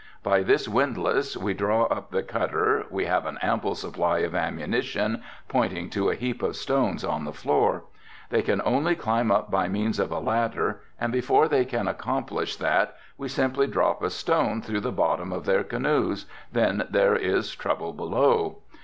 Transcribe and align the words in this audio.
By 0.23 0.41
this 0.41 0.67
windlass 0.67 1.37
we 1.37 1.53
draw 1.53 1.83
up 1.83 2.09
the 2.09 2.23
cutter, 2.23 2.87
we 2.89 3.05
have 3.05 3.27
an 3.27 3.37
ample 3.39 3.75
supply 3.75 4.17
of 4.21 4.33
ammunition, 4.33 5.21
pointing 5.47 5.91
to 5.91 6.09
a 6.09 6.15
heap 6.15 6.41
of 6.41 6.55
stones 6.55 7.03
on 7.03 7.23
the 7.23 7.31
floor. 7.31 7.83
They 8.31 8.41
can 8.41 8.63
only 8.65 8.95
climb 8.95 9.29
up 9.29 9.51
by 9.51 9.67
means 9.67 9.99
of 9.99 10.11
a 10.11 10.17
ladder 10.17 10.81
and 10.99 11.13
before 11.13 11.47
they 11.47 11.65
can 11.65 11.87
accomplish 11.87 12.55
that 12.55 12.95
we 13.19 13.27
simply 13.27 13.67
drop 13.67 14.01
a 14.01 14.09
stone 14.09 14.59
through 14.63 14.81
the 14.81 14.91
bottom 14.91 15.31
of 15.31 15.45
their 15.45 15.63
canoes, 15.63 16.25
then 16.51 16.87
there 16.89 17.15
is 17.15 17.53
trouble 17.55 17.91
down 17.93 17.97
below. 17.97 18.57